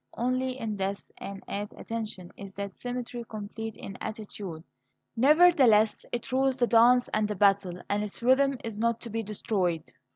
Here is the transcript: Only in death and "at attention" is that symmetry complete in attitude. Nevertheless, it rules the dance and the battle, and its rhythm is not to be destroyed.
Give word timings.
Only 0.17 0.57
in 0.57 0.77
death 0.77 1.11
and 1.19 1.43
"at 1.47 1.79
attention" 1.79 2.31
is 2.35 2.55
that 2.55 2.75
symmetry 2.75 3.23
complete 3.29 3.77
in 3.77 3.97
attitude. 4.01 4.63
Nevertheless, 5.15 6.07
it 6.11 6.31
rules 6.31 6.57
the 6.57 6.65
dance 6.65 7.07
and 7.09 7.27
the 7.27 7.35
battle, 7.35 7.79
and 7.87 8.03
its 8.03 8.23
rhythm 8.23 8.57
is 8.63 8.79
not 8.79 8.99
to 9.01 9.11
be 9.11 9.21
destroyed. 9.21 9.91